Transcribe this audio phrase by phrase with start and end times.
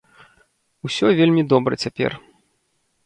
[0.89, 2.11] Усё вельмі добра цяпер.